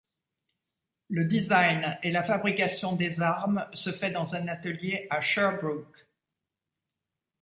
Le 1.09 1.25
design 1.25 1.99
et 2.01 2.09
la 2.09 2.23
fabrication 2.23 2.95
des 2.95 3.21
armes 3.21 3.67
se 3.71 3.91
fait 3.91 4.09
dans 4.09 4.33
un 4.33 4.47
atelier 4.47 5.05
à 5.11 5.21
Sherbrooke. 5.21 6.07